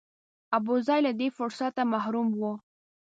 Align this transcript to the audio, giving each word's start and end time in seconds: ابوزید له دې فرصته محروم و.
ابوزید 0.57 1.01
له 1.05 1.11
دې 1.19 1.27
فرصته 1.37 1.81
محروم 1.93 2.27
و. 2.39 2.41